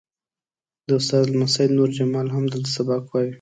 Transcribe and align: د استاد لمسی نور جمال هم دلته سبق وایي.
د 0.87 0.89
استاد 0.99 1.25
لمسی 1.33 1.65
نور 1.77 1.89
جمال 1.97 2.27
هم 2.35 2.43
دلته 2.53 2.69
سبق 2.77 3.01
وایي. 3.07 3.29